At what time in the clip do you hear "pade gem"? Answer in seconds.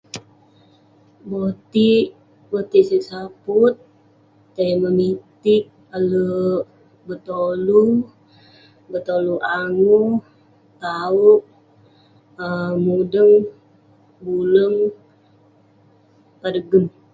16.41-16.85